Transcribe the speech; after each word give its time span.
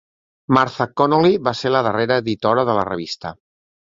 Martha 0.57 0.85
Connolly 1.01 1.35
va 1.49 1.53
ser 1.59 1.71
la 1.75 1.83
darrera 1.87 2.17
editora 2.23 2.63
de 2.71 2.75
la 2.79 2.89
revista. 2.91 3.37